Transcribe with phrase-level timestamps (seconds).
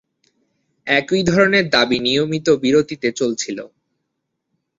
[0.87, 3.57] একই ধরণের দাবি নিয়মিত বিরতিতে চলছিল।